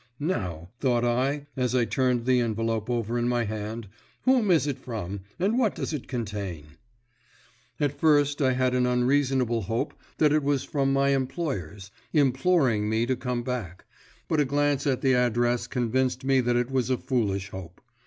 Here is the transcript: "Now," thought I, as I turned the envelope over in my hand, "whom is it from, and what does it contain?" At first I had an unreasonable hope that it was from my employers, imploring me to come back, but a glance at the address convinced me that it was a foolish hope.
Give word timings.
"Now," 0.19 0.69
thought 0.79 1.05
I, 1.05 1.45
as 1.55 1.75
I 1.75 1.85
turned 1.85 2.25
the 2.25 2.39
envelope 2.39 2.89
over 2.89 3.19
in 3.19 3.27
my 3.27 3.43
hand, 3.43 3.87
"whom 4.23 4.49
is 4.49 4.65
it 4.65 4.79
from, 4.79 5.19
and 5.37 5.59
what 5.59 5.75
does 5.75 5.93
it 5.93 6.07
contain?" 6.07 6.65
At 7.79 7.99
first 7.99 8.41
I 8.41 8.53
had 8.53 8.73
an 8.73 8.87
unreasonable 8.87 9.61
hope 9.61 9.93
that 10.17 10.33
it 10.33 10.41
was 10.41 10.63
from 10.63 10.91
my 10.91 11.09
employers, 11.09 11.91
imploring 12.13 12.89
me 12.89 13.05
to 13.05 13.15
come 13.15 13.43
back, 13.43 13.85
but 14.27 14.39
a 14.39 14.45
glance 14.45 14.87
at 14.87 15.01
the 15.01 15.13
address 15.13 15.67
convinced 15.67 16.25
me 16.25 16.41
that 16.41 16.55
it 16.55 16.71
was 16.71 16.89
a 16.89 16.97
foolish 16.97 17.49
hope. 17.51 17.79